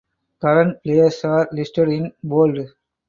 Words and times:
Current 0.41 0.81
players 0.81 1.23
are 1.25 1.47
listed 1.51 1.89
in 1.89 2.11
bold. 2.23 2.71